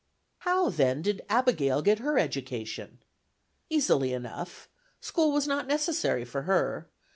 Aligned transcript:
How, 0.39 0.69
then, 0.71 1.03
did 1.03 1.21
Abigail 1.29 1.83
get 1.83 1.99
her 1.99 2.17
education? 2.17 3.03
Easily 3.69 4.13
enough; 4.13 4.67
school 4.99 5.31
was 5.31 5.47
not 5.47 5.67
necessary 5.67 6.25
for 6.25 6.41
her. 6.41 6.89